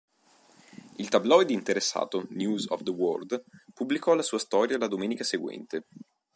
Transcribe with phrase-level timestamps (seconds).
[0.95, 3.43] Il tabloid interessato, "News of the World",
[3.75, 5.83] pubblicò la sua storia la domenica seguente.